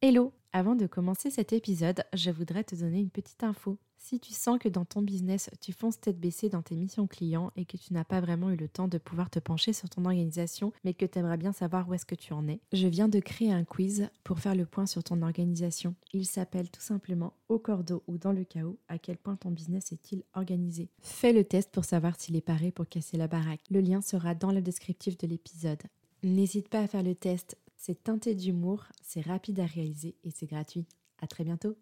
Hello 0.00 0.32
Avant 0.52 0.76
de 0.76 0.86
commencer 0.86 1.28
cet 1.28 1.52
épisode, 1.52 2.04
je 2.14 2.30
voudrais 2.30 2.62
te 2.62 2.76
donner 2.76 3.00
une 3.00 3.10
petite 3.10 3.42
info. 3.42 3.78
Si 3.96 4.20
tu 4.20 4.32
sens 4.32 4.60
que 4.60 4.68
dans 4.68 4.84
ton 4.84 5.02
business, 5.02 5.50
tu 5.60 5.72
fonces 5.72 6.00
tête 6.00 6.20
baissée 6.20 6.48
dans 6.48 6.62
tes 6.62 6.76
missions 6.76 7.08
clients 7.08 7.50
et 7.56 7.64
que 7.64 7.76
tu 7.76 7.92
n'as 7.92 8.04
pas 8.04 8.20
vraiment 8.20 8.50
eu 8.50 8.56
le 8.56 8.68
temps 8.68 8.86
de 8.86 8.98
pouvoir 8.98 9.28
te 9.28 9.40
pencher 9.40 9.72
sur 9.72 9.90
ton 9.90 10.04
organisation, 10.04 10.72
mais 10.84 10.94
que 10.94 11.04
tu 11.04 11.18
aimerais 11.18 11.36
bien 11.36 11.50
savoir 11.50 11.88
où 11.88 11.94
est-ce 11.94 12.06
que 12.06 12.14
tu 12.14 12.32
en 12.32 12.46
es, 12.46 12.60
je 12.72 12.86
viens 12.86 13.08
de 13.08 13.18
créer 13.18 13.50
un 13.50 13.64
quiz 13.64 14.08
pour 14.22 14.38
faire 14.38 14.54
le 14.54 14.66
point 14.66 14.86
sur 14.86 15.02
ton 15.02 15.20
organisation. 15.20 15.96
Il 16.12 16.26
s'appelle 16.26 16.70
tout 16.70 16.80
simplement 16.80 17.32
Au 17.48 17.58
cordeau 17.58 18.04
ou 18.06 18.18
dans 18.18 18.32
le 18.32 18.44
chaos, 18.44 18.78
à 18.86 18.98
quel 18.98 19.16
point 19.16 19.34
ton 19.34 19.50
business 19.50 19.90
est-il 19.90 20.22
organisé. 20.34 20.90
Fais 21.00 21.32
le 21.32 21.42
test 21.42 21.72
pour 21.72 21.84
savoir 21.84 22.14
s'il 22.20 22.36
est 22.36 22.40
paré 22.40 22.70
pour 22.70 22.88
casser 22.88 23.16
la 23.16 23.26
baraque. 23.26 23.64
Le 23.68 23.80
lien 23.80 24.00
sera 24.00 24.36
dans 24.36 24.52
le 24.52 24.62
descriptif 24.62 25.18
de 25.18 25.26
l'épisode. 25.26 25.82
N'hésite 26.22 26.68
pas 26.68 26.80
à 26.80 26.86
faire 26.86 27.02
le 27.02 27.16
test, 27.16 27.56
c'est 27.78 28.02
teinté 28.02 28.34
d'humour, 28.34 28.84
c'est 29.02 29.24
rapide 29.24 29.60
à 29.60 29.66
réaliser 29.66 30.16
et 30.24 30.30
c'est 30.34 30.46
gratuit. 30.46 30.86
À 31.22 31.26
très 31.26 31.44
bientôt. 31.44 31.76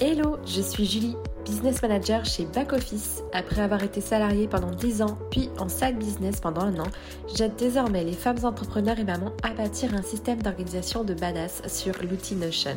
Hello, 0.00 0.38
je 0.46 0.60
suis 0.60 0.86
Julie, 0.86 1.16
business 1.44 1.82
manager 1.82 2.24
chez 2.24 2.46
Back 2.46 2.72
Office. 2.72 3.22
Après 3.32 3.60
avoir 3.60 3.82
été 3.82 4.00
salariée 4.00 4.46
pendant 4.46 4.70
10 4.70 5.02
ans, 5.02 5.18
puis 5.30 5.50
en 5.58 5.68
side 5.68 5.98
business 5.98 6.40
pendant 6.40 6.62
un 6.62 6.78
an, 6.78 6.86
j'aide 7.34 7.56
désormais 7.56 8.04
les 8.04 8.12
femmes 8.12 8.44
entrepreneurs 8.44 8.98
et 9.00 9.04
mamans 9.04 9.32
à 9.42 9.52
bâtir 9.52 9.94
un 9.94 10.02
système 10.02 10.40
d'organisation 10.40 11.02
de 11.02 11.14
badass 11.14 11.66
sur 11.66 11.94
l'outil 12.02 12.36
Notion 12.36 12.76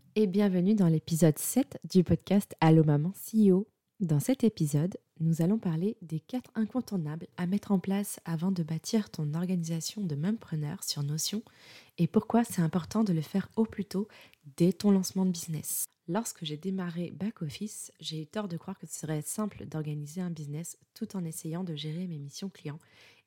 et 0.15 0.27
bienvenue 0.27 0.75
dans 0.75 0.87
l'épisode 0.87 1.37
7 1.37 1.79
du 1.89 2.03
podcast 2.03 2.55
Allo 2.59 2.83
Maman 2.83 3.13
CEO. 3.31 3.67
Dans 4.01 4.19
cet 4.19 4.43
épisode, 4.43 4.97
nous 5.19 5.41
allons 5.41 5.57
parler 5.57 5.95
des 6.01 6.19
4 6.19 6.51
incontournables 6.55 7.27
à 7.37 7.45
mettre 7.45 7.71
en 7.71 7.79
place 7.79 8.19
avant 8.25 8.51
de 8.51 8.63
bâtir 8.63 9.09
ton 9.09 9.33
organisation 9.33 10.01
de 10.01 10.15
preneur 10.31 10.83
sur 10.83 11.03
Notion 11.03 11.43
et 11.97 12.07
pourquoi 12.07 12.43
c'est 12.43 12.61
important 12.61 13.03
de 13.03 13.13
le 13.13 13.21
faire 13.21 13.47
au 13.55 13.63
plus 13.63 13.85
tôt 13.85 14.07
dès 14.57 14.73
ton 14.73 14.91
lancement 14.91 15.25
de 15.25 15.31
business. 15.31 15.85
Lorsque 16.07 16.43
j'ai 16.43 16.57
démarré 16.57 17.11
Back 17.11 17.41
Office, 17.41 17.93
j'ai 18.01 18.23
eu 18.23 18.27
tort 18.27 18.49
de 18.49 18.57
croire 18.57 18.77
que 18.77 18.87
ce 18.87 18.99
serait 18.99 19.21
simple 19.21 19.65
d'organiser 19.65 20.19
un 20.19 20.31
business 20.31 20.77
tout 20.93 21.15
en 21.15 21.23
essayant 21.23 21.63
de 21.63 21.75
gérer 21.75 22.07
mes 22.07 22.19
missions 22.19 22.49
clients 22.49 22.79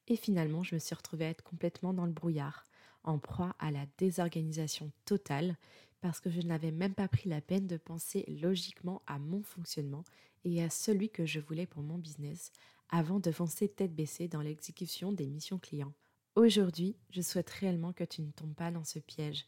et 0.06 0.16
finalement 0.16 0.62
je 0.62 0.74
me 0.74 0.80
suis 0.80 0.94
retrouvée 0.94 1.26
à 1.26 1.30
être 1.30 1.44
complètement 1.44 1.94
dans 1.94 2.04
le 2.04 2.12
brouillard, 2.12 2.64
en 3.04 3.18
proie 3.18 3.54
à 3.58 3.70
la 3.70 3.86
désorganisation 3.96 4.90
totale 5.06 5.56
parce 6.04 6.20
que 6.20 6.28
je 6.28 6.42
n'avais 6.42 6.70
même 6.70 6.92
pas 6.92 7.08
pris 7.08 7.30
la 7.30 7.40
peine 7.40 7.66
de 7.66 7.78
penser 7.78 8.26
logiquement 8.28 9.00
à 9.06 9.18
mon 9.18 9.42
fonctionnement 9.42 10.04
et 10.44 10.62
à 10.62 10.68
celui 10.68 11.08
que 11.08 11.24
je 11.24 11.40
voulais 11.40 11.64
pour 11.64 11.82
mon 11.82 11.96
business 11.96 12.52
avant 12.90 13.20
de 13.20 13.32
foncer 13.32 13.68
tête 13.68 13.94
baissée 13.94 14.28
dans 14.28 14.42
l'exécution 14.42 15.12
des 15.12 15.26
missions 15.26 15.58
clients. 15.58 15.94
Aujourd'hui, 16.34 16.94
je 17.08 17.22
souhaite 17.22 17.48
réellement 17.48 17.94
que 17.94 18.04
tu 18.04 18.20
ne 18.20 18.30
tombes 18.32 18.52
pas 18.52 18.70
dans 18.70 18.84
ce 18.84 18.98
piège 18.98 19.46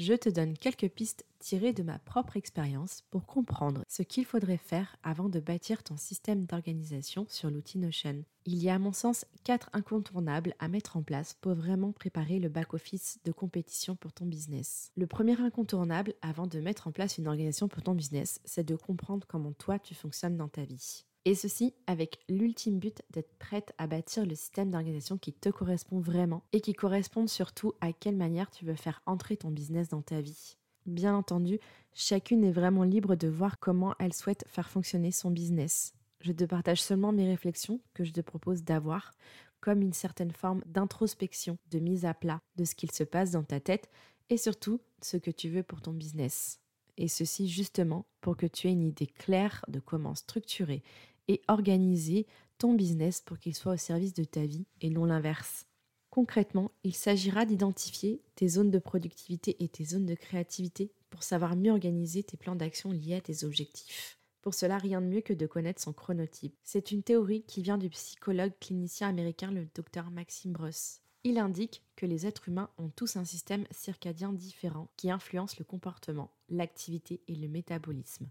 je 0.00 0.14
te 0.14 0.30
donne 0.30 0.56
quelques 0.56 0.88
pistes 0.88 1.26
tirées 1.40 1.74
de 1.74 1.82
ma 1.82 1.98
propre 1.98 2.38
expérience 2.38 3.02
pour 3.10 3.26
comprendre 3.26 3.84
ce 3.86 4.02
qu'il 4.02 4.24
faudrait 4.24 4.56
faire 4.56 4.96
avant 5.02 5.28
de 5.28 5.40
bâtir 5.40 5.82
ton 5.82 5.98
système 5.98 6.46
d'organisation 6.46 7.26
sur 7.28 7.50
l'outil 7.50 7.76
Notion. 7.76 8.24
Il 8.46 8.62
y 8.62 8.70
a 8.70 8.76
à 8.76 8.78
mon 8.78 8.94
sens 8.94 9.26
quatre 9.44 9.68
incontournables 9.74 10.54
à 10.58 10.68
mettre 10.68 10.96
en 10.96 11.02
place 11.02 11.36
pour 11.42 11.52
vraiment 11.52 11.92
préparer 11.92 12.38
le 12.38 12.48
back-office 12.48 13.18
de 13.26 13.32
compétition 13.32 13.94
pour 13.94 14.14
ton 14.14 14.24
business. 14.24 14.90
Le 14.96 15.06
premier 15.06 15.38
incontournable 15.38 16.14
avant 16.22 16.46
de 16.46 16.60
mettre 16.60 16.88
en 16.88 16.92
place 16.92 17.18
une 17.18 17.28
organisation 17.28 17.68
pour 17.68 17.82
ton 17.82 17.94
business, 17.94 18.40
c'est 18.46 18.66
de 18.66 18.76
comprendre 18.76 19.26
comment 19.28 19.52
toi 19.52 19.78
tu 19.78 19.94
fonctionnes 19.94 20.38
dans 20.38 20.48
ta 20.48 20.64
vie. 20.64 21.04
Et 21.26 21.34
ceci 21.34 21.74
avec 21.86 22.18
l'ultime 22.28 22.78
but 22.78 23.02
d'être 23.10 23.34
prête 23.38 23.72
à 23.76 23.86
bâtir 23.86 24.24
le 24.24 24.34
système 24.34 24.70
d'organisation 24.70 25.18
qui 25.18 25.32
te 25.32 25.50
correspond 25.50 26.00
vraiment 26.00 26.42
et 26.52 26.62
qui 26.62 26.72
corresponde 26.72 27.28
surtout 27.28 27.74
à 27.80 27.92
quelle 27.92 28.16
manière 28.16 28.50
tu 28.50 28.64
veux 28.64 28.74
faire 28.74 29.02
entrer 29.04 29.36
ton 29.36 29.50
business 29.50 29.88
dans 29.88 30.00
ta 30.00 30.20
vie. 30.20 30.56
Bien 30.86 31.14
entendu, 31.14 31.60
chacune 31.92 32.42
est 32.42 32.52
vraiment 32.52 32.84
libre 32.84 33.16
de 33.16 33.28
voir 33.28 33.58
comment 33.58 33.94
elle 33.98 34.14
souhaite 34.14 34.46
faire 34.48 34.70
fonctionner 34.70 35.12
son 35.12 35.30
business. 35.30 35.92
Je 36.22 36.32
te 36.32 36.44
partage 36.44 36.82
seulement 36.82 37.12
mes 37.12 37.28
réflexions 37.28 37.80
que 37.92 38.04
je 38.04 38.12
te 38.12 38.20
propose 38.22 38.62
d'avoir 38.62 39.12
comme 39.60 39.82
une 39.82 39.92
certaine 39.92 40.32
forme 40.32 40.62
d'introspection, 40.64 41.58
de 41.70 41.78
mise 41.80 42.06
à 42.06 42.14
plat 42.14 42.40
de 42.56 42.64
ce 42.64 42.74
qu'il 42.74 42.90
se 42.92 43.04
passe 43.04 43.30
dans 43.32 43.44
ta 43.44 43.60
tête 43.60 43.90
et 44.30 44.38
surtout 44.38 44.80
ce 45.02 45.18
que 45.18 45.30
tu 45.30 45.50
veux 45.50 45.62
pour 45.62 45.82
ton 45.82 45.92
business. 45.92 46.60
Et 46.96 47.08
ceci 47.08 47.48
justement 47.48 48.06
pour 48.20 48.36
que 48.36 48.46
tu 48.46 48.68
aies 48.68 48.72
une 48.72 48.82
idée 48.82 49.06
claire 49.06 49.64
de 49.68 49.80
comment 49.80 50.14
structurer 50.14 50.82
et 51.28 51.42
organiser 51.48 52.26
ton 52.58 52.74
business 52.74 53.20
pour 53.20 53.38
qu'il 53.38 53.54
soit 53.54 53.74
au 53.74 53.78
service 53.78 54.14
de 54.14 54.24
ta 54.24 54.44
vie 54.44 54.66
et 54.80 54.90
non 54.90 55.04
l'inverse. 55.04 55.66
Concrètement, 56.10 56.72
il 56.82 56.94
s'agira 56.94 57.46
d'identifier 57.46 58.20
tes 58.34 58.48
zones 58.48 58.70
de 58.70 58.78
productivité 58.78 59.56
et 59.62 59.68
tes 59.68 59.84
zones 59.84 60.06
de 60.06 60.14
créativité 60.14 60.92
pour 61.08 61.22
savoir 61.22 61.56
mieux 61.56 61.70
organiser 61.70 62.22
tes 62.22 62.36
plans 62.36 62.56
d'action 62.56 62.90
liés 62.90 63.14
à 63.14 63.20
tes 63.20 63.44
objectifs. 63.44 64.18
Pour 64.42 64.54
cela, 64.54 64.78
rien 64.78 65.00
de 65.00 65.06
mieux 65.06 65.20
que 65.20 65.32
de 65.32 65.46
connaître 65.46 65.82
son 65.82 65.92
chronotype. 65.92 66.56
C'est 66.64 66.90
une 66.90 67.02
théorie 67.02 67.44
qui 67.44 67.62
vient 67.62 67.78
du 67.78 67.90
psychologue 67.90 68.52
clinicien 68.60 69.08
américain 69.08 69.50
le 69.50 69.68
docteur 69.74 70.10
Maxime 70.10 70.52
Bross. 70.52 71.00
Il 71.22 71.38
indique 71.38 71.82
que 71.96 72.06
les 72.06 72.26
êtres 72.26 72.48
humains 72.48 72.70
ont 72.78 72.88
tous 72.88 73.16
un 73.16 73.24
système 73.24 73.66
circadien 73.70 74.32
différent 74.32 74.88
qui 74.96 75.10
influence 75.10 75.58
le 75.58 75.64
comportement, 75.64 76.30
l'activité 76.48 77.22
et 77.28 77.34
le 77.34 77.48
métabolisme 77.48 78.30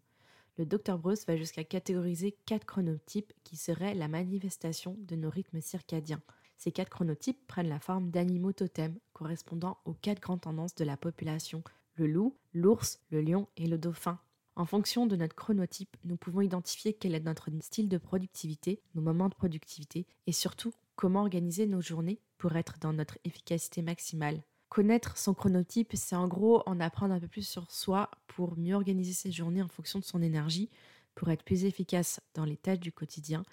le 0.60 0.66
Dr 0.66 0.98
Bruce 0.98 1.26
va 1.26 1.38
jusqu'à 1.38 1.64
catégoriser 1.64 2.36
quatre 2.46 2.66
chronotypes 2.66 3.32
qui 3.46 3.56
seraient 3.56 3.96
la 3.96 4.10
manifestation 4.10 4.98
de 5.00 5.16
nos 5.16 5.30
rythmes 5.30 5.62
circadiens. 5.62 6.22
Ces 6.58 6.74
quatre 6.74 6.90
chronotypes 6.90 7.48
prennent 7.48 7.70
la 7.70 7.80
forme 7.80 8.12
d'animaux 8.12 8.52
totems 8.52 9.00
correspondant 9.14 9.78
aux 9.86 9.94
quatre 9.94 10.20
grandes 10.20 10.42
tendances 10.42 10.76
de 10.76 10.84
la 10.84 10.98
population 10.98 11.64
le 11.96 12.08
loup, 12.08 12.36
l'ours, 12.54 13.00
le 13.10 13.22
lion 13.22 13.48
et 13.56 13.68
le 13.68 13.78
dauphin. 13.78 14.20
En 14.58 14.66
fonction 14.66 15.08
de 15.08 15.16
notre 15.16 15.34
chronotype, 15.34 15.96
nous 16.04 16.18
pouvons 16.18 16.42
identifier 16.42 16.92
quel 16.92 17.16
est 17.16 17.22
notre 17.22 17.50
style 17.62 17.88
de 17.88 17.98
productivité, 17.98 18.82
nos 18.96 19.02
moments 19.02 19.30
de 19.30 19.36
productivité 19.36 20.08
et 20.28 20.34
surtout 20.34 20.74
comment 20.98 21.22
organiser 21.22 21.68
nos 21.68 21.80
journées 21.80 22.20
pour 22.38 22.58
être 22.58 22.80
dans 22.82 22.92
notre 22.92 23.18
efficacité 23.24 23.82
maximale. 23.82 24.44
Connaître 24.70 25.18
son 25.18 25.34
chronotype, 25.34 25.94
c'est 25.96 26.16
en 26.16 26.28
gros 26.28 26.62
en 26.68 26.80
apprendre 26.80 27.14
un 27.14 27.20
peu 27.20 27.28
plus 27.28 27.48
sur 27.48 27.70
soi 27.72 28.12
pour 28.28 28.56
mieux 28.56 28.76
organiser 28.76 29.14
ses 29.14 29.32
journées 29.32 29.64
en 29.64 29.68
fonction 29.68 29.98
de 29.98 30.06
son 30.06 30.22
énergie, 30.22 30.70
pour 31.16 31.30
être 31.30 31.44
plus 31.44 31.66
efficace 31.66 32.22
dans 32.36 32.46
les 32.46 32.56
tâches 32.56 32.80
du 32.80 32.92
quotidien, 32.92 33.44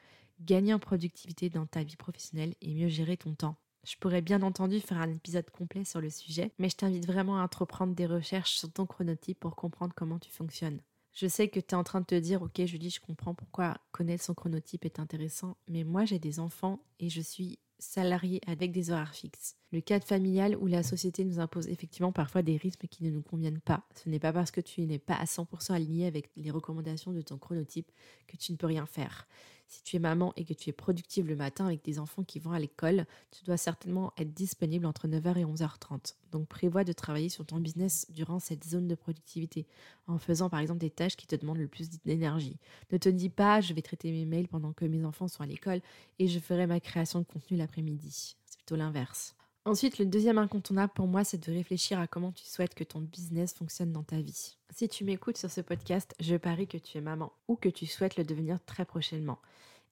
gagner 0.41 0.75
en 0.75 0.78
productivité 0.78 1.49
dans 1.49 1.65
ta 1.65 1.82
vie 1.82 1.97
professionnelle 1.97 2.54
et 2.60 2.75
mieux 2.75 2.88
gérer 2.88 3.16
ton 3.16 3.34
temps. 3.34 3.56
Je 3.87 3.97
pourrais 3.97 4.21
bien 4.21 4.43
entendu 4.43 4.81
faire 4.81 5.00
un 5.00 5.10
épisode 5.10 5.49
complet 5.50 5.84
sur 5.84 6.00
le 6.00 6.10
sujet, 6.10 6.53
mais 6.59 6.69
je 6.69 6.77
t'invite 6.77 7.06
vraiment 7.06 7.38
à 7.38 7.44
entreprendre 7.44 7.94
des 7.94 8.06
recherches 8.06 8.56
sur 8.56 8.71
ton 8.71 8.84
chronotype 8.84 9.41
pour 9.41 9.56
comprendre 9.56 9.94
comment 9.97 10.19
tu 10.19 10.31
fonctionnes. 10.31 10.81
Je 11.15 11.28
sais 11.28 11.48
que 11.48 11.60
tu 11.60 11.69
es 11.69 11.75
en 11.75 11.84
train 11.84 12.00
de 12.00 12.06
te 12.06 12.15
dire, 12.15 12.43
ok 12.43 12.62
Julie, 12.66 12.91
je 12.91 13.00
comprends 13.00 13.34
pourquoi 13.34 13.78
connaître 13.91 14.22
son 14.22 14.34
chronotype 14.34 14.84
est 14.84 14.98
intéressant, 14.98 15.56
mais 15.66 15.83
moi 15.83 16.04
j'ai 16.04 16.19
des 16.19 16.41
enfants 16.41 16.83
et 16.98 17.09
je 17.09 17.22
suis 17.22 17.59
salariés 17.78 18.41
avec 18.47 18.73
des 18.73 18.91
horaires 18.91 19.15
fixes. 19.15 19.57
Le 19.73 19.81
cadre 19.81 20.05
familial 20.05 20.57
où 20.57 20.67
la 20.67 20.83
société 20.83 21.25
nous 21.25 21.41
impose 21.41 21.69
effectivement 21.69 22.13
parfois 22.13 22.43
des 22.43 22.57
rythmes 22.57 22.89
qui 22.89 23.05
ne 23.05 23.11
nous 23.11 23.23
conviennent 23.23 23.61
pas. 23.61 23.84
Ce 23.95 24.09
n'est 24.09 24.19
pas 24.19 24.33
parce 24.33 24.51
que 24.51 24.61
tu 24.61 24.83
n'es 24.83 24.99
pas 24.99 25.15
à 25.15 25.25
100% 25.25 25.75
aligné 25.75 26.07
avec 26.07 26.31
les 26.37 26.51
recommandations 26.51 27.13
de 27.13 27.21
ton 27.21 27.39
chronotype 27.39 27.91
que 28.27 28.37
tu 28.37 28.53
ne 28.53 28.57
peux 28.57 28.67
rien 28.67 28.87
faire. 28.87 29.27
Si 29.68 29.83
tu 29.83 29.97
es 29.97 29.98
maman 29.98 30.33
et 30.36 30.45
que 30.45 30.54
tu 30.54 30.71
es 30.71 30.72
productive 30.72 31.27
le 31.27 31.36
matin 31.36 31.66
avec 31.66 31.84
des 31.84 31.98
enfants 31.98 32.22
qui 32.22 32.39
vont 32.39 32.53
à 32.53 32.59
l'école, 32.59 33.04
tu 33.30 33.45
dois 33.45 33.57
certainement 33.57 34.13
être 34.16 34.33
disponible 34.33 34.86
entre 34.86 35.09
9h 35.09 35.39
et 35.39 35.45
11h30. 35.45 36.15
Donc 36.30 36.47
prévois 36.47 36.84
de 36.84 36.92
travailler 36.92 37.28
sur 37.28 37.45
ton 37.45 37.59
business 37.59 38.07
durant 38.10 38.39
cette 38.39 38.65
zone 38.65 38.86
de 38.86 38.95
productivité 38.95 39.66
en 40.07 40.18
faisant 40.18 40.48
par 40.48 40.60
exemple 40.60 40.80
des 40.80 40.91
tâches 40.91 41.16
qui 41.16 41.27
te 41.27 41.34
demandent 41.36 41.59
le 41.59 41.68
plus 41.68 41.91
d'énergie. 42.04 42.59
Ne 42.92 42.98
te 42.98 43.09
dis 43.09 43.30
pas 43.30 43.60
je 43.60 43.74
vais 43.74 43.83
traiter 43.83 44.13
mes 44.13 44.24
mails 44.24 44.48
pendant 44.48 44.72
que 44.72 44.84
mes 44.84 45.04
enfants 45.04 45.28
sont 45.28 45.42
à 45.42 45.47
l'école 45.47 45.80
et 46.19 46.28
je 46.28 46.39
ferai 46.39 46.66
ma 46.66 46.80
création 46.80 47.21
de 47.21 47.24
contenu 47.24 47.57
l'après-midi. 47.57 48.36
C'est 48.45 48.59
plutôt 48.59 48.77
l'inverse. 48.77 49.34
Ensuite, 49.66 49.98
le 49.98 50.07
deuxième 50.07 50.39
incontournable 50.39 50.92
pour 50.95 51.09
moi, 51.09 51.24
c'est 51.24 51.45
de 51.45 51.53
réfléchir 51.53 51.98
à 51.98 52.07
comment 52.07 52.30
tu 52.30 52.45
souhaites 52.45 52.77
que 52.77 52.84
ton 52.84 53.01
business 53.01 53.53
fonctionne 53.53 53.92
dans 53.92 54.04
ta 54.04 54.21
vie. 54.21 54.57
Si 54.72 54.89
tu 54.89 55.03
m'écoutes 55.03 55.39
sur 55.39 55.51
ce 55.51 55.60
podcast, 55.60 56.15
je 56.21 56.36
parie 56.36 56.68
que 56.68 56.78
tu 56.78 56.98
es 56.98 57.01
maman 57.01 57.33
ou 57.48 57.57
que 57.57 57.68
tu 57.68 57.84
souhaites 57.84 58.16
le 58.16 58.22
devenir 58.22 58.65
très 58.65 58.84
prochainement. 58.84 59.39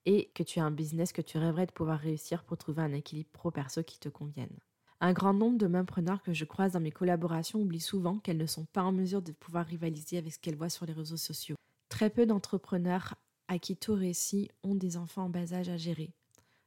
et 0.06 0.30
que 0.34 0.42
tu 0.42 0.60
as 0.60 0.64
un 0.64 0.70
business 0.70 1.12
que 1.12 1.22
tu 1.22 1.38
rêverais 1.38 1.64
de 1.64 1.72
pouvoir 1.72 1.98
réussir 1.98 2.44
pour 2.44 2.58
trouver 2.58 2.82
un 2.82 2.92
équilibre 2.92 3.30
pro-perso 3.32 3.82
qui 3.82 3.98
te 3.98 4.10
convienne. 4.10 4.54
Un 5.00 5.14
grand 5.14 5.32
nombre 5.32 5.56
de 5.56 5.82
preneurs 5.82 6.22
que 6.22 6.34
je 6.34 6.44
croise 6.44 6.72
dans 6.72 6.80
mes 6.80 6.92
collaborations 6.92 7.62
oublient 7.62 7.80
souvent 7.80 8.18
qu'elles 8.18 8.36
ne 8.36 8.44
sont 8.44 8.66
pas 8.66 8.82
en 8.82 8.92
mesure 8.92 9.22
de 9.22 9.32
pouvoir 9.32 9.64
rivaliser 9.64 10.18
avec 10.18 10.34
ce 10.34 10.38
qu'elles 10.38 10.56
voient 10.56 10.68
sur 10.68 10.84
les 10.84 10.92
réseaux 10.92 11.16
sociaux. 11.16 11.56
Très 11.88 12.10
peu 12.10 12.26
d'entrepreneurs 12.26 13.14
à 13.48 13.58
qui 13.58 13.76
tout 13.76 13.94
réussit 13.94 14.52
ont 14.62 14.74
des 14.74 14.98
enfants 14.98 15.24
en 15.24 15.30
bas 15.30 15.54
âge 15.54 15.70
à 15.70 15.78
gérer. 15.78 16.10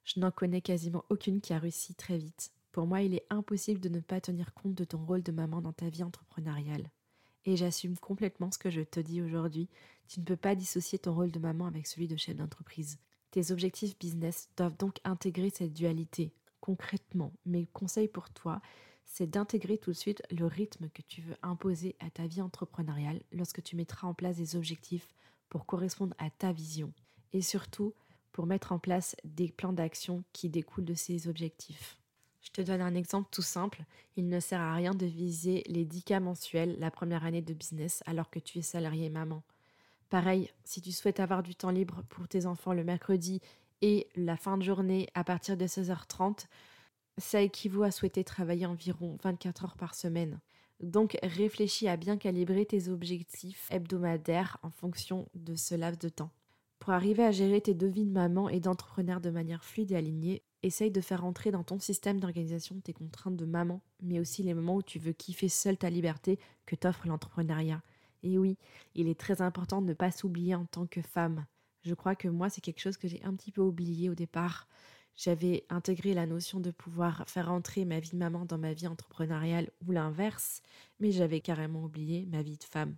Je 0.03 0.19
n'en 0.19 0.31
connais 0.31 0.61
quasiment 0.61 1.05
aucune 1.09 1.39
qui 1.39 1.53
a 1.53 1.59
réussi 1.59 1.93
très 1.93 2.17
vite. 2.17 2.51
Pour 2.77 2.85
moi, 2.85 3.01
il 3.01 3.15
est 3.15 3.25
impossible 3.31 3.79
de 3.79 3.89
ne 3.89 3.99
pas 3.99 4.21
tenir 4.21 4.53
compte 4.53 4.75
de 4.75 4.83
ton 4.83 5.03
rôle 5.03 5.23
de 5.23 5.31
maman 5.31 5.63
dans 5.63 5.73
ta 5.73 5.89
vie 5.89 6.03
entrepreneuriale. 6.03 6.91
Et 7.45 7.55
j'assume 7.57 7.97
complètement 7.97 8.51
ce 8.51 8.59
que 8.59 8.69
je 8.69 8.81
te 8.81 8.99
dis 8.99 9.19
aujourd'hui. 9.19 9.67
Tu 10.07 10.19
ne 10.19 10.25
peux 10.25 10.37
pas 10.37 10.53
dissocier 10.53 10.99
ton 10.99 11.15
rôle 11.15 11.31
de 11.31 11.39
maman 11.39 11.65
avec 11.65 11.87
celui 11.87 12.07
de 12.07 12.15
chef 12.17 12.35
d'entreprise. 12.35 12.99
Tes 13.31 13.51
objectifs 13.51 13.97
business 13.97 14.51
doivent 14.57 14.77
donc 14.77 14.99
intégrer 15.05 15.49
cette 15.49 15.73
dualité. 15.73 16.35
Concrètement, 16.61 17.33
mes 17.47 17.65
conseils 17.65 18.09
pour 18.09 18.29
toi, 18.29 18.61
c'est 19.07 19.27
d'intégrer 19.27 19.79
tout 19.79 19.89
de 19.89 19.95
suite 19.95 20.21
le 20.29 20.45
rythme 20.45 20.87
que 20.89 21.01
tu 21.01 21.21
veux 21.21 21.37
imposer 21.41 21.95
à 21.99 22.11
ta 22.11 22.27
vie 22.27 22.43
entrepreneuriale 22.43 23.23
lorsque 23.31 23.63
tu 23.63 23.75
mettras 23.75 24.07
en 24.07 24.13
place 24.13 24.37
des 24.37 24.55
objectifs 24.55 25.07
pour 25.49 25.65
correspondre 25.65 26.13
à 26.19 26.29
ta 26.29 26.51
vision. 26.51 26.93
Et 27.33 27.41
surtout, 27.41 27.95
pour 28.33 28.45
mettre 28.45 28.71
en 28.71 28.77
place 28.77 29.15
des 29.23 29.51
plans 29.51 29.73
d'action 29.73 30.23
qui 30.31 30.47
découlent 30.47 30.85
de 30.85 30.93
ces 30.93 31.27
objectifs. 31.27 31.97
Je 32.41 32.49
te 32.51 32.61
donne 32.61 32.81
un 32.81 32.95
exemple 32.95 33.29
tout 33.31 33.41
simple. 33.41 33.83
Il 34.15 34.29
ne 34.29 34.39
sert 34.39 34.61
à 34.61 34.73
rien 34.73 34.93
de 34.93 35.05
viser 35.05 35.63
les 35.67 35.85
10 35.85 36.03
cas 36.03 36.19
mensuels 36.19 36.77
la 36.79 36.91
première 36.91 37.25
année 37.25 37.41
de 37.41 37.53
business 37.53 38.03
alors 38.05 38.29
que 38.29 38.39
tu 38.39 38.59
es 38.59 38.61
salarié 38.61 39.09
maman. 39.09 39.43
Pareil, 40.09 40.49
si 40.63 40.81
tu 40.81 40.91
souhaites 40.91 41.19
avoir 41.19 41.43
du 41.43 41.55
temps 41.55 41.71
libre 41.71 42.03
pour 42.09 42.27
tes 42.27 42.45
enfants 42.45 42.73
le 42.73 42.83
mercredi 42.83 43.41
et 43.81 44.07
la 44.15 44.37
fin 44.37 44.57
de 44.57 44.63
journée 44.63 45.07
à 45.13 45.23
partir 45.23 45.57
de 45.57 45.65
16h30, 45.65 46.45
ça 47.17 47.41
équivaut 47.41 47.83
à 47.83 47.91
souhaiter 47.91 48.23
travailler 48.23 48.65
environ 48.65 49.17
24 49.23 49.65
heures 49.65 49.77
par 49.77 49.95
semaine. 49.95 50.39
Donc 50.79 51.17
réfléchis 51.23 51.87
à 51.87 51.97
bien 51.97 52.17
calibrer 52.17 52.65
tes 52.65 52.87
objectifs 52.89 53.67
hebdomadaires 53.71 54.57
en 54.61 54.69
fonction 54.69 55.27
de 55.33 55.55
ce 55.55 55.75
laps 55.75 55.99
de 55.99 56.09
temps. 56.09 56.31
Pour 56.79 56.93
arriver 56.93 57.23
à 57.23 57.31
gérer 57.31 57.59
tes 57.59 57.73
deux 57.73 57.87
vies 57.87 58.05
de 58.05 58.11
maman 58.11 58.47
et 58.49 58.59
d'entrepreneur 58.59 59.19
de 59.19 59.31
manière 59.31 59.63
fluide 59.63 59.91
et 59.91 59.95
alignée, 59.95 60.43
essaye 60.63 60.91
de 60.91 61.01
faire 61.01 61.25
entrer 61.25 61.51
dans 61.51 61.63
ton 61.63 61.79
système 61.79 62.19
d'organisation 62.19 62.79
tes 62.79 62.93
contraintes 62.93 63.37
de 63.37 63.45
maman, 63.45 63.81
mais 64.01 64.19
aussi 64.19 64.43
les 64.43 64.53
moments 64.53 64.75
où 64.75 64.83
tu 64.83 64.99
veux 64.99 65.13
kiffer 65.13 65.49
seule 65.49 65.77
ta 65.77 65.89
liberté 65.89 66.39
que 66.65 66.75
t'offre 66.75 67.07
l'entrepreneuriat. 67.07 67.81
Et 68.23 68.37
oui, 68.37 68.57
il 68.95 69.07
est 69.07 69.19
très 69.19 69.41
important 69.41 69.81
de 69.81 69.87
ne 69.87 69.93
pas 69.93 70.11
s'oublier 70.11 70.55
en 70.55 70.65
tant 70.65 70.87
que 70.87 71.01
femme. 71.01 71.45
Je 71.83 71.93
crois 71.93 72.15
que 72.15 72.27
moi, 72.27 72.49
c'est 72.49 72.61
quelque 72.61 72.81
chose 72.81 72.97
que 72.97 73.07
j'ai 73.07 73.23
un 73.23 73.35
petit 73.35 73.51
peu 73.51 73.61
oublié 73.61 74.09
au 74.09 74.15
départ. 74.15 74.67
J'avais 75.15 75.65
intégré 75.69 76.13
la 76.13 76.27
notion 76.27 76.59
de 76.59 76.71
pouvoir 76.71 77.23
faire 77.27 77.51
entrer 77.51 77.85
ma 77.85 77.99
vie 77.99 78.11
de 78.11 78.17
maman 78.17 78.45
dans 78.45 78.57
ma 78.57 78.73
vie 78.73 78.87
entrepreneuriale 78.87 79.71
ou 79.85 79.91
l'inverse, 79.91 80.61
mais 80.99 81.11
j'avais 81.11 81.41
carrément 81.41 81.83
oublié 81.83 82.25
ma 82.27 82.41
vie 82.41 82.57
de 82.57 82.63
femme. 82.63 82.95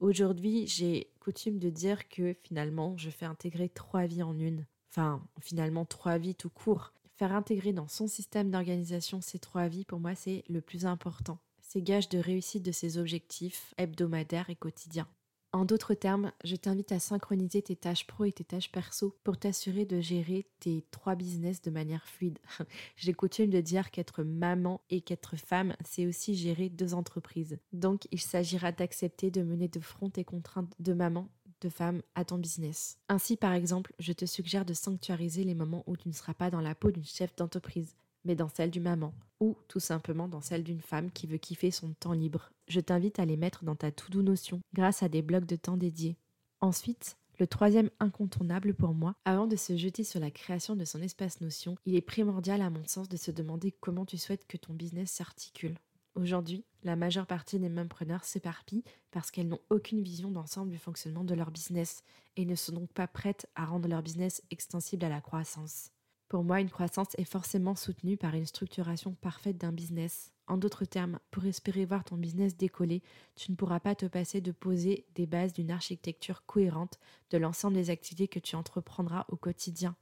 Aujourd'hui, 0.00 0.66
j'ai 0.66 1.12
coutume 1.20 1.58
de 1.58 1.70
dire 1.70 2.08
que 2.08 2.34
finalement, 2.42 2.96
je 2.96 3.10
fais 3.10 3.26
intégrer 3.26 3.68
trois 3.68 4.06
vies 4.06 4.24
en 4.24 4.36
une. 4.36 4.66
Enfin, 4.92 5.22
finalement, 5.40 5.86
trois 5.86 6.18
vies 6.18 6.34
tout 6.34 6.50
court. 6.50 6.92
Faire 7.16 7.32
intégrer 7.32 7.72
dans 7.72 7.88
son 7.88 8.08
système 8.08 8.50
d'organisation 8.50 9.22
ces 9.22 9.38
trois 9.38 9.66
vies, 9.66 9.86
pour 9.86 10.00
moi, 10.00 10.14
c'est 10.14 10.44
le 10.50 10.60
plus 10.60 10.84
important. 10.84 11.38
C'est 11.60 11.80
gage 11.80 12.10
de 12.10 12.18
réussite 12.18 12.62
de 12.62 12.72
ses 12.72 12.98
objectifs 12.98 13.72
hebdomadaires 13.78 14.50
et 14.50 14.56
quotidiens. 14.56 15.08
En 15.54 15.66
d'autres 15.66 15.92
termes, 15.92 16.32
je 16.44 16.56
t'invite 16.56 16.92
à 16.92 16.98
synchroniser 16.98 17.60
tes 17.60 17.76
tâches 17.76 18.06
pro 18.06 18.24
et 18.24 18.32
tes 18.32 18.44
tâches 18.44 18.72
perso 18.72 19.16
pour 19.22 19.38
t'assurer 19.38 19.84
de 19.84 20.00
gérer 20.00 20.46
tes 20.60 20.86
trois 20.90 21.14
business 21.14 21.60
de 21.60 21.70
manière 21.70 22.06
fluide. 22.06 22.38
J'ai 22.96 23.12
coutume 23.12 23.50
de 23.50 23.60
dire 23.60 23.90
qu'être 23.90 24.22
maman 24.22 24.80
et 24.88 25.02
qu'être 25.02 25.36
femme, 25.36 25.76
c'est 25.84 26.06
aussi 26.06 26.34
gérer 26.34 26.70
deux 26.70 26.94
entreprises. 26.94 27.58
Donc, 27.72 28.08
il 28.12 28.20
s'agira 28.20 28.72
d'accepter 28.72 29.30
de 29.30 29.42
mener 29.42 29.68
de 29.68 29.80
front 29.80 30.08
tes 30.08 30.24
contraintes 30.24 30.74
de 30.78 30.94
maman 30.94 31.28
femme 31.68 32.02
à 32.14 32.24
ton 32.24 32.38
business. 32.38 32.98
Ainsi, 33.08 33.36
par 33.36 33.52
exemple, 33.52 33.92
je 33.98 34.12
te 34.12 34.26
suggère 34.26 34.64
de 34.64 34.74
sanctuariser 34.74 35.44
les 35.44 35.54
moments 35.54 35.84
où 35.86 35.96
tu 35.96 36.08
ne 36.08 36.14
seras 36.14 36.34
pas 36.34 36.50
dans 36.50 36.60
la 36.60 36.74
peau 36.74 36.90
d'une 36.90 37.04
chef 37.04 37.34
d'entreprise, 37.36 37.94
mais 38.24 38.34
dans 38.34 38.48
celle 38.48 38.70
du 38.70 38.80
maman, 38.80 39.12
ou 39.40 39.56
tout 39.68 39.80
simplement 39.80 40.28
dans 40.28 40.40
celle 40.40 40.64
d'une 40.64 40.80
femme 40.80 41.10
qui 41.10 41.26
veut 41.26 41.38
kiffer 41.38 41.70
son 41.70 41.92
temps 41.94 42.12
libre. 42.12 42.50
Je 42.68 42.80
t'invite 42.80 43.18
à 43.18 43.24
les 43.24 43.36
mettre 43.36 43.64
dans 43.64 43.76
ta 43.76 43.90
to-do 43.90 44.22
notion 44.22 44.60
grâce 44.74 45.02
à 45.02 45.08
des 45.08 45.22
blocs 45.22 45.46
de 45.46 45.56
temps 45.56 45.76
dédiés. 45.76 46.16
Ensuite, 46.60 47.16
le 47.38 47.46
troisième 47.46 47.90
incontournable 47.98 48.74
pour 48.74 48.94
moi, 48.94 49.14
avant 49.24 49.46
de 49.46 49.56
se 49.56 49.76
jeter 49.76 50.04
sur 50.04 50.20
la 50.20 50.30
création 50.30 50.76
de 50.76 50.84
son 50.84 51.02
espace 51.02 51.40
notion, 51.40 51.76
il 51.86 51.96
est 51.96 52.00
primordial 52.00 52.62
à 52.62 52.70
mon 52.70 52.84
sens 52.86 53.08
de 53.08 53.16
se 53.16 53.30
demander 53.30 53.72
comment 53.72 54.06
tu 54.06 54.18
souhaites 54.18 54.46
que 54.46 54.56
ton 54.56 54.74
business 54.74 55.10
s'articule. 55.10 55.76
Aujourd'hui, 56.14 56.64
la 56.82 56.94
majeure 56.94 57.26
partie 57.26 57.58
des 57.58 57.70
preneurs 57.88 58.24
s'éparpillent 58.24 58.84
parce 59.10 59.30
qu'elles 59.30 59.48
n'ont 59.48 59.60
aucune 59.70 60.02
vision 60.02 60.30
d'ensemble 60.30 60.70
du 60.70 60.78
fonctionnement 60.78 61.24
de 61.24 61.34
leur 61.34 61.50
business 61.50 62.02
et 62.36 62.44
ne 62.44 62.54
sont 62.54 62.72
donc 62.72 62.92
pas 62.92 63.06
prêtes 63.06 63.48
à 63.54 63.64
rendre 63.64 63.88
leur 63.88 64.02
business 64.02 64.42
extensible 64.50 65.04
à 65.06 65.08
la 65.08 65.22
croissance. 65.22 65.90
Pour 66.28 66.44
moi, 66.44 66.60
une 66.60 66.70
croissance 66.70 67.14
est 67.18 67.24
forcément 67.24 67.74
soutenue 67.74 68.16
par 68.16 68.34
une 68.34 68.46
structuration 68.46 69.14
parfaite 69.14 69.58
d'un 69.58 69.72
business. 69.72 70.32
En 70.46 70.56
d'autres 70.58 70.84
termes, 70.84 71.18
pour 71.30 71.44
espérer 71.46 71.84
voir 71.84 72.04
ton 72.04 72.16
business 72.16 72.56
décoller, 72.56 73.02
tu 73.34 73.50
ne 73.50 73.56
pourras 73.56 73.80
pas 73.80 73.94
te 73.94 74.06
passer 74.06 74.40
de 74.40 74.52
poser 74.52 75.06
des 75.14 75.26
bases 75.26 75.52
d'une 75.52 75.70
architecture 75.70 76.44
cohérente 76.44 76.98
de 77.30 77.38
l'ensemble 77.38 77.76
des 77.76 77.90
activités 77.90 78.28
que 78.28 78.38
tu 78.38 78.56
entreprendras 78.56 79.24
au 79.28 79.36
quotidien. 79.36 79.94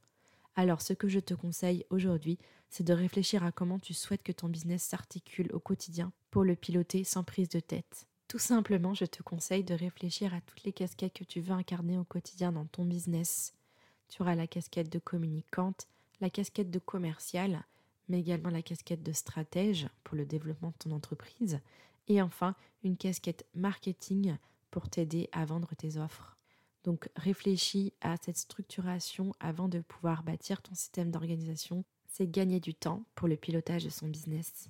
Alors 0.55 0.81
ce 0.81 0.93
que 0.93 1.07
je 1.07 1.19
te 1.19 1.33
conseille 1.33 1.85
aujourd'hui, 1.89 2.37
c'est 2.69 2.83
de 2.83 2.93
réfléchir 2.93 3.43
à 3.43 3.51
comment 3.51 3.79
tu 3.79 3.93
souhaites 3.93 4.23
que 4.23 4.31
ton 4.31 4.49
business 4.49 4.83
s'articule 4.83 5.49
au 5.53 5.59
quotidien 5.59 6.11
pour 6.29 6.43
le 6.43 6.55
piloter 6.55 7.03
sans 7.03 7.23
prise 7.23 7.49
de 7.49 7.59
tête. 7.59 8.07
Tout 8.27 8.39
simplement, 8.39 8.93
je 8.93 9.05
te 9.05 9.21
conseille 9.23 9.63
de 9.63 9.73
réfléchir 9.73 10.33
à 10.33 10.39
toutes 10.41 10.63
les 10.63 10.71
casquettes 10.71 11.13
que 11.13 11.25
tu 11.25 11.41
veux 11.41 11.51
incarner 11.51 11.97
au 11.97 12.05
quotidien 12.05 12.53
dans 12.53 12.65
ton 12.65 12.85
business. 12.85 13.53
Tu 14.07 14.21
auras 14.21 14.35
la 14.35 14.47
casquette 14.47 14.89
de 14.89 14.99
communicante, 14.99 15.87
la 16.21 16.29
casquette 16.29 16.71
de 16.71 16.79
commercial, 16.79 17.65
mais 18.07 18.19
également 18.19 18.49
la 18.49 18.61
casquette 18.61 19.03
de 19.03 19.11
stratège 19.11 19.89
pour 20.03 20.15
le 20.15 20.25
développement 20.25 20.69
de 20.69 20.77
ton 20.77 20.91
entreprise, 20.91 21.59
et 22.07 22.21
enfin 22.21 22.55
une 22.83 22.97
casquette 22.97 23.45
marketing 23.53 24.37
pour 24.69 24.89
t'aider 24.89 25.29
à 25.33 25.43
vendre 25.45 25.75
tes 25.75 25.97
offres. 25.97 26.37
Donc 26.83 27.09
réfléchis 27.15 27.93
à 28.01 28.15
cette 28.17 28.37
structuration 28.37 29.33
avant 29.39 29.67
de 29.67 29.79
pouvoir 29.79 30.23
bâtir 30.23 30.61
ton 30.61 30.73
système 30.73 31.11
d'organisation. 31.11 31.83
C'est 32.07 32.29
gagner 32.29 32.59
du 32.59 32.73
temps 32.73 33.03
pour 33.15 33.27
le 33.27 33.37
pilotage 33.37 33.85
de 33.85 33.89
son 33.89 34.07
business. 34.07 34.69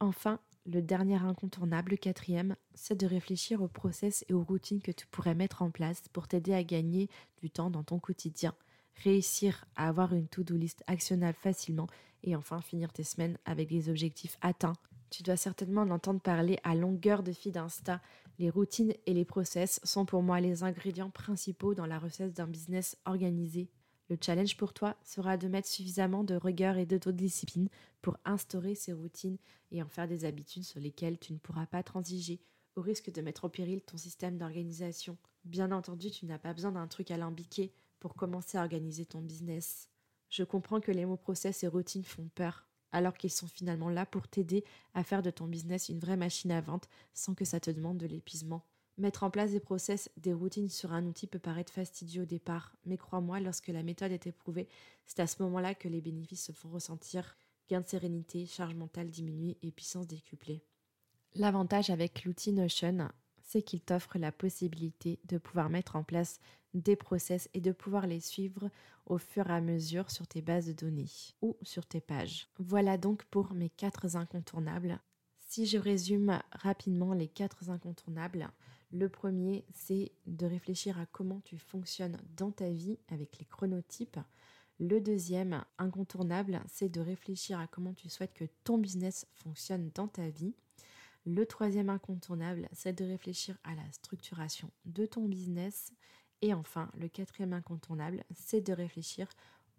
Enfin, 0.00 0.40
le 0.66 0.82
dernier 0.82 1.16
incontournable, 1.16 1.92
le 1.92 1.96
quatrième, 1.96 2.56
c'est 2.74 2.98
de 2.98 3.06
réfléchir 3.06 3.62
aux 3.62 3.68
process 3.68 4.24
et 4.28 4.34
aux 4.34 4.42
routines 4.42 4.82
que 4.82 4.92
tu 4.92 5.06
pourrais 5.06 5.34
mettre 5.34 5.62
en 5.62 5.70
place 5.70 6.02
pour 6.12 6.28
t'aider 6.28 6.52
à 6.52 6.64
gagner 6.64 7.08
du 7.38 7.50
temps 7.50 7.70
dans 7.70 7.84
ton 7.84 7.98
quotidien 7.98 8.54
réussir 8.96 9.64
à 9.76 9.88
avoir 9.88 10.14
une 10.14 10.28
to-do 10.28 10.56
list 10.56 10.82
actionnable 10.86 11.36
facilement 11.40 11.88
et 12.22 12.36
enfin 12.36 12.60
finir 12.60 12.92
tes 12.92 13.04
semaines 13.04 13.38
avec 13.44 13.68
des 13.68 13.88
objectifs 13.88 14.38
atteints. 14.40 14.76
Tu 15.10 15.22
dois 15.22 15.36
certainement 15.36 15.82
en 15.82 15.90
entendre 15.90 16.20
parler 16.20 16.58
à 16.64 16.74
longueur 16.74 17.22
de 17.22 17.32
fil 17.32 17.52
d'Insta. 17.52 18.00
Les 18.38 18.50
routines 18.50 18.94
et 19.06 19.14
les 19.14 19.24
process 19.24 19.80
sont 19.84 20.04
pour 20.04 20.22
moi 20.22 20.40
les 20.40 20.64
ingrédients 20.64 21.10
principaux 21.10 21.74
dans 21.74 21.86
la 21.86 21.98
recette 21.98 22.32
d'un 22.32 22.48
business 22.48 22.96
organisé. 23.04 23.70
Le 24.10 24.18
challenge 24.20 24.56
pour 24.56 24.74
toi 24.74 24.96
sera 25.02 25.36
de 25.36 25.48
mettre 25.48 25.68
suffisamment 25.68 26.24
de 26.24 26.34
rigueur 26.34 26.76
et 26.76 26.84
d'autodiscipline 26.84 27.68
pour 28.02 28.18
instaurer 28.24 28.74
ces 28.74 28.92
routines 28.92 29.38
et 29.70 29.82
en 29.82 29.88
faire 29.88 30.08
des 30.08 30.24
habitudes 30.24 30.64
sur 30.64 30.80
lesquelles 30.80 31.18
tu 31.18 31.32
ne 31.32 31.38
pourras 31.38 31.66
pas 31.66 31.82
transiger, 31.82 32.40
au 32.76 32.82
risque 32.82 33.10
de 33.10 33.22
mettre 33.22 33.44
au 33.44 33.48
péril 33.48 33.80
ton 33.80 33.96
système 33.96 34.36
d'organisation. 34.36 35.16
Bien 35.44 35.72
entendu, 35.72 36.10
tu 36.10 36.26
n'as 36.26 36.38
pas 36.38 36.52
besoin 36.52 36.72
d'un 36.72 36.86
truc 36.86 37.10
alambiqué 37.10 37.72
pour 37.98 38.14
commencer 38.14 38.58
à 38.58 38.62
organiser 38.62 39.06
ton 39.06 39.22
business. 39.22 39.88
Je 40.28 40.42
comprends 40.42 40.80
que 40.80 40.92
les 40.92 41.06
mots 41.06 41.16
process 41.16 41.62
et 41.62 41.68
routine 41.68 42.04
font 42.04 42.28
peur, 42.34 42.66
alors 42.94 43.14
qu'ils 43.14 43.32
sont 43.32 43.48
finalement 43.48 43.90
là 43.90 44.06
pour 44.06 44.28
t'aider 44.28 44.64
à 44.94 45.02
faire 45.02 45.22
de 45.22 45.30
ton 45.30 45.46
business 45.46 45.88
une 45.88 45.98
vraie 45.98 46.16
machine 46.16 46.52
à 46.52 46.60
vente 46.60 46.88
sans 47.12 47.34
que 47.34 47.44
ça 47.44 47.60
te 47.60 47.70
demande 47.70 47.98
de 47.98 48.06
l'épuisement. 48.06 48.64
Mettre 48.96 49.24
en 49.24 49.30
place 49.30 49.50
des 49.50 49.60
process, 49.60 50.08
des 50.16 50.32
routines 50.32 50.68
sur 50.68 50.92
un 50.92 51.04
outil 51.04 51.26
peut 51.26 51.40
paraître 51.40 51.72
fastidieux 51.72 52.22
au 52.22 52.26
départ, 52.26 52.76
mais 52.86 52.96
crois-moi, 52.96 53.40
lorsque 53.40 53.68
la 53.68 53.82
méthode 53.82 54.12
est 54.12 54.28
éprouvée, 54.28 54.68
c'est 55.04 55.18
à 55.18 55.26
ce 55.26 55.42
moment-là 55.42 55.74
que 55.74 55.88
les 55.88 56.00
bénéfices 56.00 56.44
se 56.44 56.52
font 56.52 56.70
ressentir. 56.70 57.36
Gain 57.68 57.80
de 57.80 57.88
sérénité, 57.88 58.46
charge 58.46 58.74
mentale 58.74 59.10
diminuée 59.10 59.58
et 59.62 59.72
puissance 59.72 60.06
décuplée. 60.06 60.62
L'avantage 61.34 61.90
avec 61.90 62.24
l'outil 62.24 62.52
Notion, 62.52 63.08
c'est 63.44 63.62
qu'il 63.62 63.80
t'offre 63.80 64.18
la 64.18 64.32
possibilité 64.32 65.20
de 65.26 65.38
pouvoir 65.38 65.70
mettre 65.70 65.94
en 65.96 66.02
place 66.02 66.40
des 66.72 66.96
process 66.96 67.48
et 67.54 67.60
de 67.60 67.70
pouvoir 67.70 68.06
les 68.08 68.20
suivre 68.20 68.68
au 69.06 69.18
fur 69.18 69.48
et 69.48 69.54
à 69.54 69.60
mesure 69.60 70.10
sur 70.10 70.26
tes 70.26 70.42
bases 70.42 70.66
de 70.66 70.72
données 70.72 71.10
ou 71.40 71.56
sur 71.62 71.86
tes 71.86 72.00
pages. 72.00 72.48
Voilà 72.58 72.98
donc 72.98 73.24
pour 73.26 73.54
mes 73.54 73.70
quatre 73.70 74.16
incontournables. 74.16 74.98
Si 75.38 75.66
je 75.66 75.78
résume 75.78 76.40
rapidement 76.50 77.12
les 77.12 77.28
quatre 77.28 77.70
incontournables, 77.70 78.50
Le 78.94 79.08
premier, 79.08 79.64
c'est 79.74 80.12
de 80.26 80.46
réfléchir 80.46 81.00
à 81.00 81.06
comment 81.06 81.40
tu 81.40 81.58
fonctionnes 81.58 82.16
dans 82.36 82.52
ta 82.52 82.70
vie 82.70 82.96
avec 83.08 83.38
les 83.40 83.44
chronotypes. 83.44 84.20
Le 84.78 85.00
deuxième, 85.00 85.64
incontournable, 85.78 86.62
c'est 86.68 86.88
de 86.88 87.00
réfléchir 87.00 87.58
à 87.58 87.66
comment 87.66 87.92
tu 87.92 88.08
souhaites 88.08 88.34
que 88.34 88.44
ton 88.62 88.78
business 88.78 89.26
fonctionne 89.34 89.90
dans 89.96 90.06
ta 90.06 90.28
vie. 90.28 90.54
Le 91.26 91.46
troisième 91.46 91.88
incontournable, 91.88 92.68
c'est 92.72 92.92
de 92.92 93.04
réfléchir 93.04 93.56
à 93.64 93.74
la 93.74 93.90
structuration 93.92 94.70
de 94.84 95.06
ton 95.06 95.26
business. 95.26 95.90
Et 96.42 96.52
enfin, 96.52 96.90
le 96.98 97.08
quatrième 97.08 97.54
incontournable, 97.54 98.24
c'est 98.34 98.60
de 98.60 98.74
réfléchir 98.74 99.28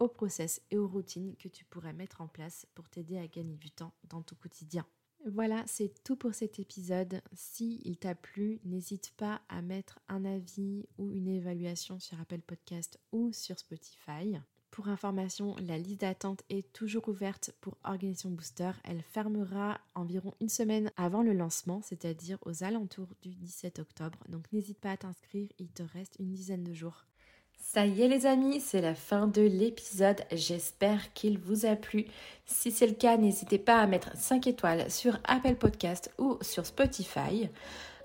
aux 0.00 0.08
process 0.08 0.60
et 0.72 0.76
aux 0.76 0.88
routines 0.88 1.36
que 1.36 1.48
tu 1.48 1.64
pourrais 1.64 1.92
mettre 1.92 2.20
en 2.20 2.26
place 2.26 2.66
pour 2.74 2.88
t'aider 2.88 3.16
à 3.18 3.28
gagner 3.28 3.56
du 3.56 3.70
temps 3.70 3.92
dans 4.08 4.22
ton 4.22 4.34
quotidien. 4.34 4.84
Voilà, 5.24 5.64
c'est 5.66 5.92
tout 6.04 6.16
pour 6.16 6.34
cet 6.34 6.58
épisode. 6.58 7.22
Si 7.32 7.80
il 7.84 7.96
t'a 7.96 8.14
plu, 8.14 8.60
n'hésite 8.64 9.12
pas 9.16 9.40
à 9.48 9.62
mettre 9.62 10.00
un 10.08 10.24
avis 10.24 10.86
ou 10.98 11.12
une 11.12 11.28
évaluation 11.28 11.98
sur 12.00 12.20
Apple 12.20 12.42
Podcast 12.42 12.98
ou 13.12 13.32
sur 13.32 13.58
Spotify. 13.58 14.36
Pour 14.70 14.88
information, 14.88 15.56
la 15.66 15.78
liste 15.78 16.02
d'attente 16.02 16.42
est 16.50 16.72
toujours 16.72 17.08
ouverte 17.08 17.52
pour 17.60 17.78
Organisation 17.84 18.30
Booster. 18.30 18.72
Elle 18.84 19.02
fermera 19.02 19.80
environ 19.94 20.34
une 20.40 20.48
semaine 20.48 20.90
avant 20.96 21.22
le 21.22 21.32
lancement, 21.32 21.80
c'est-à-dire 21.82 22.38
aux 22.44 22.62
alentours 22.62 23.08
du 23.22 23.34
17 23.34 23.78
octobre. 23.78 24.18
Donc 24.28 24.44
n'hésite 24.52 24.78
pas 24.78 24.92
à 24.92 24.96
t'inscrire, 24.96 25.48
il 25.58 25.68
te 25.68 25.82
reste 25.82 26.16
une 26.18 26.32
dizaine 26.32 26.64
de 26.64 26.74
jours. 26.74 27.06
Ça 27.58 27.86
y 27.86 28.02
est 28.02 28.08
les 28.08 28.26
amis, 28.26 28.60
c'est 28.60 28.80
la 28.80 28.94
fin 28.94 29.26
de 29.26 29.42
l'épisode. 29.42 30.22
J'espère 30.30 31.12
qu'il 31.14 31.38
vous 31.38 31.66
a 31.66 31.74
plu. 31.74 32.06
Si 32.44 32.70
c'est 32.70 32.86
le 32.86 32.94
cas, 32.94 33.16
n'hésitez 33.16 33.58
pas 33.58 33.80
à 33.80 33.86
mettre 33.86 34.16
5 34.16 34.46
étoiles 34.46 34.90
sur 34.90 35.18
Apple 35.24 35.56
Podcast 35.56 36.12
ou 36.18 36.38
sur 36.42 36.64
Spotify. 36.64 37.48